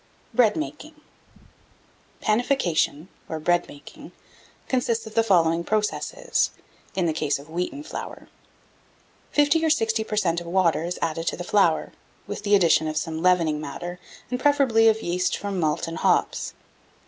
[0.33, 0.95] BREAD MAKING.
[2.21, 2.27] 1675.
[2.27, 4.11] PANIFICATION, or bread making,
[4.67, 6.49] consists of the following processes,
[6.95, 8.27] in the case of Wheaten Flour.
[9.29, 10.41] Fifty or sixty per cent.
[10.41, 11.91] of water is added to the flour,
[12.25, 13.99] with the addition of some leavening matter,
[14.31, 16.55] and, preferably, of yeast from malt and hops.